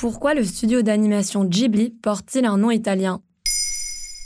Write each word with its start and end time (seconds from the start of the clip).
Pourquoi 0.00 0.32
le 0.32 0.44
studio 0.44 0.80
d'animation 0.80 1.44
Ghibli 1.44 1.90
porte-t-il 1.90 2.46
un 2.46 2.56
nom 2.56 2.70
italien? 2.70 3.20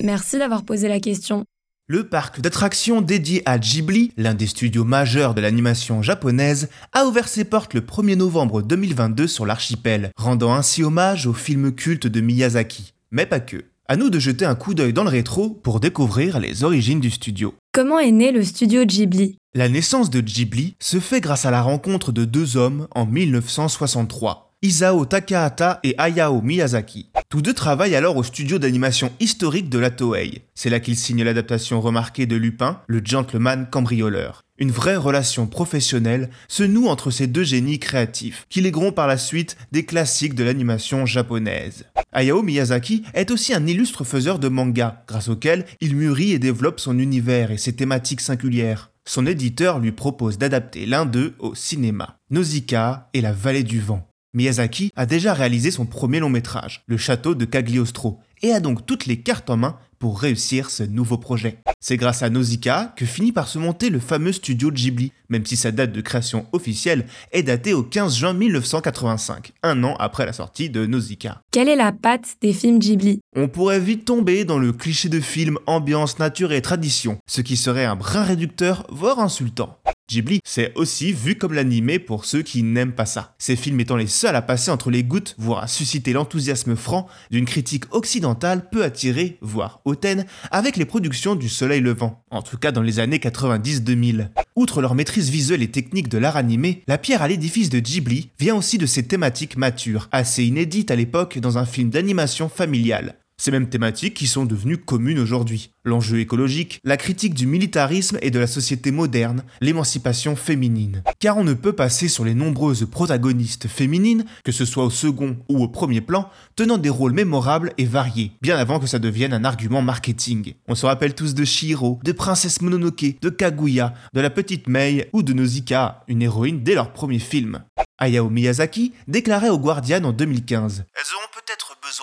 Merci 0.00 0.38
d'avoir 0.38 0.62
posé 0.62 0.86
la 0.86 1.00
question. 1.00 1.46
Le 1.88 2.08
parc 2.08 2.40
d'attractions 2.40 3.00
dédié 3.00 3.42
à 3.44 3.58
Ghibli, 3.58 4.12
l'un 4.16 4.34
des 4.34 4.46
studios 4.46 4.84
majeurs 4.84 5.34
de 5.34 5.40
l'animation 5.40 6.00
japonaise, 6.00 6.68
a 6.92 7.06
ouvert 7.06 7.26
ses 7.26 7.42
portes 7.42 7.74
le 7.74 7.80
1er 7.80 8.14
novembre 8.14 8.62
2022 8.62 9.26
sur 9.26 9.46
l'archipel, 9.46 10.12
rendant 10.16 10.54
ainsi 10.54 10.84
hommage 10.84 11.26
au 11.26 11.32
film 11.32 11.72
culte 11.72 12.06
de 12.06 12.20
Miyazaki. 12.20 12.94
Mais 13.10 13.26
pas 13.26 13.40
que. 13.40 13.64
À 13.88 13.96
nous 13.96 14.10
de 14.10 14.20
jeter 14.20 14.44
un 14.44 14.54
coup 14.54 14.74
d'œil 14.74 14.92
dans 14.92 15.02
le 15.02 15.10
rétro 15.10 15.50
pour 15.50 15.80
découvrir 15.80 16.38
les 16.38 16.62
origines 16.62 17.00
du 17.00 17.10
studio. 17.10 17.52
Comment 17.72 17.98
est 17.98 18.12
né 18.12 18.30
le 18.30 18.44
studio 18.44 18.84
Ghibli? 18.84 19.38
La 19.54 19.68
naissance 19.68 20.08
de 20.08 20.20
Ghibli 20.20 20.76
se 20.78 21.00
fait 21.00 21.20
grâce 21.20 21.46
à 21.46 21.50
la 21.50 21.62
rencontre 21.62 22.12
de 22.12 22.24
deux 22.24 22.56
hommes 22.56 22.86
en 22.94 23.06
1963. 23.06 24.43
Isao 24.64 25.04
Takahata 25.04 25.78
et 25.82 25.94
Hayao 25.98 26.40
Miyazaki. 26.40 27.10
Tous 27.28 27.42
deux 27.42 27.52
travaillent 27.52 27.96
alors 27.96 28.16
au 28.16 28.22
studio 28.22 28.58
d'animation 28.58 29.12
historique 29.20 29.68
de 29.68 29.78
la 29.78 29.90
Toei. 29.90 30.40
C'est 30.54 30.70
là 30.70 30.80
qu'ils 30.80 30.96
signent 30.96 31.22
l'adaptation 31.22 31.82
remarquée 31.82 32.24
de 32.24 32.34
Lupin, 32.36 32.80
le 32.86 33.02
gentleman 33.04 33.68
cambrioleur. 33.70 34.40
Une 34.56 34.70
vraie 34.70 34.96
relation 34.96 35.46
professionnelle 35.46 36.30
se 36.48 36.62
noue 36.62 36.86
entre 36.86 37.10
ces 37.10 37.26
deux 37.26 37.44
génies 37.44 37.78
créatifs, 37.78 38.46
qui 38.48 38.62
légueront 38.62 38.90
par 38.90 39.06
la 39.06 39.18
suite 39.18 39.58
des 39.70 39.84
classiques 39.84 40.34
de 40.34 40.44
l'animation 40.44 41.04
japonaise. 41.04 41.84
Hayao 42.14 42.40
Miyazaki 42.42 43.02
est 43.12 43.32
aussi 43.32 43.52
un 43.52 43.66
illustre 43.66 44.02
faiseur 44.02 44.38
de 44.38 44.48
manga, 44.48 45.04
grâce 45.06 45.28
auquel 45.28 45.66
il 45.82 45.94
mûrit 45.94 46.32
et 46.32 46.38
développe 46.38 46.80
son 46.80 46.98
univers 46.98 47.50
et 47.50 47.58
ses 47.58 47.74
thématiques 47.74 48.22
singulières. 48.22 48.92
Son 49.04 49.26
éditeur 49.26 49.78
lui 49.78 49.92
propose 49.92 50.38
d'adapter 50.38 50.86
l'un 50.86 51.04
d'eux 51.04 51.34
au 51.38 51.54
cinéma, 51.54 52.16
Nausicaa 52.30 53.10
et 53.12 53.20
la 53.20 53.34
vallée 53.34 53.62
du 53.62 53.78
vent. 53.78 54.08
Miyazaki 54.34 54.90
a 54.96 55.06
déjà 55.06 55.32
réalisé 55.32 55.70
son 55.70 55.86
premier 55.86 56.20
long 56.20 56.28
métrage, 56.28 56.82
Le 56.86 56.96
château 56.96 57.34
de 57.34 57.44
Cagliostro, 57.44 58.18
et 58.42 58.52
a 58.52 58.60
donc 58.60 58.84
toutes 58.84 59.06
les 59.06 59.20
cartes 59.20 59.48
en 59.48 59.56
main 59.56 59.78
pour 59.98 60.20
réussir 60.20 60.68
ce 60.68 60.82
nouveau 60.82 61.16
projet. 61.16 61.60
C'est 61.80 61.96
grâce 61.96 62.22
à 62.22 62.28
Nausicaa 62.28 62.92
que 62.94 63.06
finit 63.06 63.32
par 63.32 63.48
se 63.48 63.58
monter 63.58 63.88
le 63.88 64.00
fameux 64.00 64.32
studio 64.32 64.70
Ghibli, 64.70 65.12
même 65.30 65.46
si 65.46 65.56
sa 65.56 65.70
date 65.70 65.92
de 65.92 66.00
création 66.02 66.46
officielle 66.52 67.06
est 67.32 67.42
datée 67.42 67.72
au 67.72 67.82
15 67.82 68.16
juin 68.16 68.34
1985, 68.34 69.52
un 69.62 69.82
an 69.82 69.96
après 69.98 70.26
la 70.26 70.34
sortie 70.34 70.68
de 70.68 70.84
Nausicaa. 70.84 71.40
Quelle 71.52 71.70
est 71.70 71.76
la 71.76 71.92
patte 71.92 72.34
des 72.42 72.52
films 72.52 72.80
Ghibli? 72.80 73.20
On 73.34 73.48
pourrait 73.48 73.80
vite 73.80 74.04
tomber 74.04 74.44
dans 74.44 74.58
le 74.58 74.72
cliché 74.72 75.08
de 75.08 75.20
film 75.20 75.58
ambiance, 75.66 76.18
nature 76.18 76.52
et 76.52 76.60
tradition, 76.60 77.18
ce 77.26 77.40
qui 77.40 77.56
serait 77.56 77.86
un 77.86 77.96
brin 77.96 78.24
réducteur, 78.24 78.86
voire 78.90 79.20
insultant. 79.20 79.78
Ghibli, 80.08 80.40
c'est 80.44 80.72
aussi 80.74 81.12
vu 81.12 81.36
comme 81.36 81.54
l'animé 81.54 81.98
pour 81.98 82.26
ceux 82.26 82.42
qui 82.42 82.62
n'aiment 82.62 82.92
pas 82.92 83.06
ça. 83.06 83.34
Ces 83.38 83.56
films 83.56 83.80
étant 83.80 83.96
les 83.96 84.06
seuls 84.06 84.36
à 84.36 84.42
passer 84.42 84.70
entre 84.70 84.90
les 84.90 85.02
gouttes, 85.02 85.34
voire 85.38 85.62
à 85.62 85.66
susciter 85.66 86.12
l'enthousiasme 86.12 86.76
franc 86.76 87.08
d'une 87.30 87.46
critique 87.46 87.84
occidentale 87.94 88.68
peu 88.68 88.84
attirée, 88.84 89.38
voire 89.40 89.80
hautaine, 89.86 90.26
avec 90.50 90.76
les 90.76 90.84
productions 90.84 91.34
du 91.34 91.48
Soleil 91.48 91.80
Levant, 91.80 92.22
en 92.30 92.42
tout 92.42 92.58
cas 92.58 92.70
dans 92.70 92.82
les 92.82 92.98
années 92.98 93.18
90-2000. 93.18 94.28
Outre 94.56 94.82
leur 94.82 94.94
maîtrise 94.94 95.30
visuelle 95.30 95.62
et 95.62 95.70
technique 95.70 96.10
de 96.10 96.18
l'art 96.18 96.36
animé, 96.36 96.82
la 96.86 96.98
pierre 96.98 97.22
à 97.22 97.28
l'édifice 97.28 97.70
de 97.70 97.78
Ghibli 97.78 98.30
vient 98.38 98.56
aussi 98.56 98.76
de 98.76 98.86
ses 98.86 99.06
thématiques 99.06 99.56
matures, 99.56 100.08
assez 100.12 100.44
inédites 100.44 100.90
à 100.90 100.96
l'époque 100.96 101.38
dans 101.38 101.56
un 101.56 101.64
film 101.64 101.88
d'animation 101.88 102.50
familiale. 102.50 103.16
Ces 103.36 103.50
mêmes 103.50 103.68
thématiques 103.68 104.14
qui 104.14 104.28
sont 104.28 104.46
devenues 104.46 104.78
communes 104.78 105.18
aujourd'hui. 105.18 105.70
L'enjeu 105.84 106.20
écologique, 106.20 106.80
la 106.84 106.96
critique 106.96 107.34
du 107.34 107.46
militarisme 107.46 108.16
et 108.22 108.30
de 108.30 108.38
la 108.38 108.46
société 108.46 108.92
moderne, 108.92 109.42
l'émancipation 109.60 110.36
féminine. 110.36 111.02
Car 111.18 111.36
on 111.36 111.44
ne 111.44 111.52
peut 111.52 111.72
passer 111.72 112.08
sur 112.08 112.24
les 112.24 112.34
nombreuses 112.34 112.86
protagonistes 112.88 113.66
féminines, 113.66 114.24
que 114.44 114.52
ce 114.52 114.64
soit 114.64 114.84
au 114.84 114.90
second 114.90 115.36
ou 115.48 115.62
au 115.62 115.68
premier 115.68 116.00
plan, 116.00 116.30
tenant 116.54 116.78
des 116.78 116.88
rôles 116.88 117.12
mémorables 117.12 117.72
et 117.76 117.84
variés, 117.84 118.32
bien 118.40 118.56
avant 118.56 118.78
que 118.78 118.86
ça 118.86 119.00
devienne 119.00 119.34
un 119.34 119.44
argument 119.44 119.82
marketing. 119.82 120.54
On 120.68 120.76
se 120.76 120.86
rappelle 120.86 121.14
tous 121.14 121.34
de 121.34 121.44
Shiro, 121.44 121.98
de 122.04 122.12
Princesse 122.12 122.62
Mononoke, 122.62 123.20
de 123.20 123.28
Kaguya, 123.30 123.94
de 124.14 124.20
la 124.20 124.30
petite 124.30 124.68
Mei 124.68 125.08
ou 125.12 125.22
de 125.22 125.32
Nausicaa, 125.32 126.04
une 126.06 126.22
héroïne 126.22 126.62
dès 126.62 126.74
leur 126.74 126.92
premier 126.92 127.18
film. 127.18 127.62
Hayao 127.98 128.28
Miyazaki 128.28 128.92
déclarait 129.06 129.50
au 129.50 129.58
Guardian 129.58 130.02
en 130.04 130.12
2015 130.12 130.84
Elles 130.94 131.14
auront 131.14 131.23
peut-être 131.23 131.23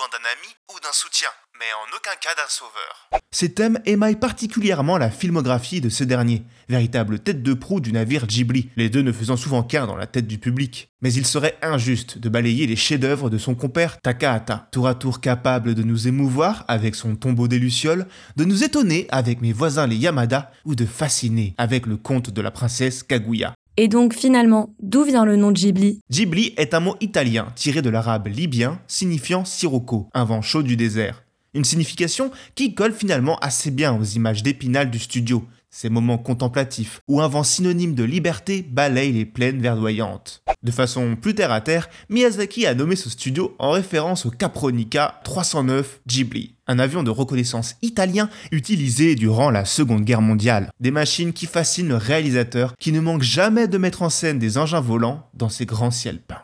d'un 0.00 0.24
ami 0.24 0.48
ou 0.72 0.80
d'un 0.80 0.92
soutien, 0.92 1.28
mais 1.58 1.66
en 1.74 1.96
aucun 1.96 2.16
cas 2.20 2.34
d'un 2.34 2.48
sauveur. 2.48 3.10
Ces 3.30 3.52
thèmes 3.52 3.78
émaillent 3.84 4.16
particulièrement 4.16 4.96
la 4.96 5.10
filmographie 5.10 5.82
de 5.82 5.90
ce 5.90 6.02
dernier, 6.02 6.44
véritable 6.68 7.18
tête 7.18 7.42
de 7.42 7.52
proue 7.52 7.80
du 7.80 7.92
navire 7.92 8.26
Ghibli, 8.26 8.70
les 8.76 8.88
deux 8.88 9.02
ne 9.02 9.12
faisant 9.12 9.36
souvent 9.36 9.62
qu'un 9.62 9.86
dans 9.86 9.96
la 9.96 10.06
tête 10.06 10.26
du 10.26 10.38
public. 10.38 10.88
Mais 11.02 11.12
il 11.12 11.26
serait 11.26 11.58
injuste 11.60 12.16
de 12.16 12.28
balayer 12.30 12.66
les 12.66 12.76
chefs-d'œuvre 12.76 13.28
de 13.28 13.36
son 13.36 13.54
compère 13.54 14.00
Takahata, 14.00 14.68
tour 14.72 14.88
à 14.88 14.94
tour 14.94 15.20
capable 15.20 15.74
de 15.74 15.82
nous 15.82 16.08
émouvoir 16.08 16.64
avec 16.68 16.94
son 16.94 17.14
tombeau 17.14 17.46
des 17.46 17.58
Lucioles, 17.58 18.06
de 18.36 18.44
nous 18.44 18.64
étonner 18.64 19.06
avec 19.10 19.42
mes 19.42 19.52
voisins 19.52 19.86
les 19.86 19.96
Yamada 19.96 20.52
ou 20.64 20.74
de 20.74 20.86
fasciner 20.86 21.54
avec 21.58 21.86
le 21.86 21.98
conte 21.98 22.30
de 22.30 22.40
la 22.40 22.50
princesse 22.50 23.02
Kaguya. 23.02 23.54
Et 23.78 23.88
donc 23.88 24.12
finalement, 24.12 24.74
d'où 24.82 25.02
vient 25.02 25.24
le 25.24 25.36
nom 25.36 25.50
de 25.50 25.56
Ghibli 25.56 26.00
Ghibli 26.10 26.52
est 26.58 26.74
un 26.74 26.80
mot 26.80 26.96
italien 27.00 27.46
tiré 27.56 27.80
de 27.80 27.88
l'arabe 27.88 28.26
libyen 28.26 28.78
signifiant 28.86 29.46
sirocco, 29.46 30.08
un 30.12 30.24
vent 30.24 30.42
chaud 30.42 30.62
du 30.62 30.76
désert. 30.76 31.24
Une 31.54 31.64
signification 31.64 32.30
qui 32.54 32.74
colle 32.74 32.92
finalement 32.92 33.38
assez 33.38 33.70
bien 33.70 33.98
aux 33.98 34.04
images 34.04 34.42
d'épinal 34.42 34.90
du 34.90 34.98
studio, 34.98 35.44
ces 35.72 35.88
moments 35.88 36.18
contemplatifs 36.18 37.00
où 37.08 37.20
un 37.20 37.26
vent 37.26 37.42
synonyme 37.42 37.94
de 37.94 38.04
liberté 38.04 38.62
balaye 38.62 39.10
les 39.10 39.24
plaines 39.24 39.60
verdoyantes. 39.60 40.44
De 40.62 40.70
façon 40.70 41.16
plus 41.16 41.34
terre 41.34 41.50
à 41.50 41.60
terre, 41.60 41.88
Miyazaki 42.08 42.66
a 42.66 42.74
nommé 42.74 42.94
ce 42.94 43.10
studio 43.10 43.56
en 43.58 43.72
référence 43.72 44.26
au 44.26 44.30
Capronica 44.30 45.20
309 45.24 46.00
Ghibli, 46.06 46.54
un 46.68 46.78
avion 46.78 47.02
de 47.02 47.10
reconnaissance 47.10 47.74
italien 47.82 48.28
utilisé 48.52 49.16
durant 49.16 49.50
la 49.50 49.64
Seconde 49.64 50.04
Guerre 50.04 50.22
mondiale. 50.22 50.70
Des 50.78 50.92
machines 50.92 51.32
qui 51.32 51.46
fascinent 51.46 51.88
le 51.88 51.96
réalisateur 51.96 52.76
qui 52.78 52.92
ne 52.92 53.00
manque 53.00 53.22
jamais 53.22 53.66
de 53.66 53.78
mettre 53.78 54.02
en 54.02 54.10
scène 54.10 54.38
des 54.38 54.58
engins 54.58 54.80
volants 54.80 55.26
dans 55.34 55.48
ses 55.48 55.66
grands 55.66 55.90
ciels 55.90 56.20
peints. 56.20 56.42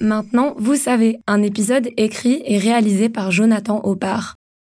Maintenant, 0.00 0.54
vous 0.58 0.76
savez, 0.76 1.18
un 1.26 1.42
épisode 1.42 1.88
écrit 1.98 2.42
et 2.46 2.56
réalisé 2.56 3.10
par 3.10 3.30
Jonathan 3.30 3.82
Oppard. 3.84 4.36